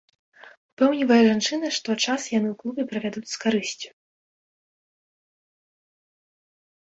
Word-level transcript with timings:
Упэўнівае 0.69 1.17
жанчына, 1.25 1.67
што 1.77 1.89
час 2.05 2.21
яны 2.37 2.47
ў 2.53 2.55
клубе 2.63 2.85
правядуць 2.93 3.31
з 3.33 3.37
карысцю. 3.43 3.91